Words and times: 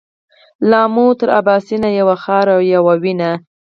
له 0.69 0.77
امو 0.87 1.07
تر 1.19 1.27
اباسينه 1.39 1.89
يوه 1.99 2.15
خاوره 2.23 2.55
يوه 2.75 2.93
وينه. 3.03 3.31